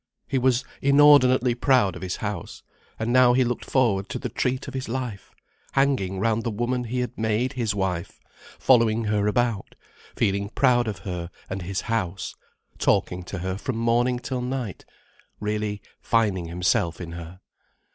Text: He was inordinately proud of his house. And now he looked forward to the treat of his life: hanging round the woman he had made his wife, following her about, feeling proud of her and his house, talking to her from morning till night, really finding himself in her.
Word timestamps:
He 0.27 0.39
was 0.39 0.65
inordinately 0.81 1.53
proud 1.53 1.95
of 1.95 2.01
his 2.01 2.15
house. 2.15 2.63
And 2.97 3.13
now 3.13 3.33
he 3.33 3.43
looked 3.43 3.65
forward 3.65 4.09
to 4.09 4.17
the 4.17 4.29
treat 4.29 4.67
of 4.67 4.73
his 4.73 4.89
life: 4.89 5.29
hanging 5.73 6.19
round 6.19 6.41
the 6.43 6.49
woman 6.49 6.85
he 6.85 7.01
had 7.01 7.15
made 7.19 7.53
his 7.53 7.75
wife, 7.75 8.19
following 8.57 9.03
her 9.03 9.27
about, 9.27 9.75
feeling 10.15 10.49
proud 10.49 10.87
of 10.87 10.97
her 11.05 11.29
and 11.51 11.61
his 11.61 11.81
house, 11.81 12.33
talking 12.79 13.21
to 13.25 13.37
her 13.45 13.57
from 13.59 13.77
morning 13.77 14.17
till 14.17 14.41
night, 14.41 14.85
really 15.39 15.83
finding 16.01 16.45
himself 16.47 16.99
in 16.99 17.11
her. 17.11 17.39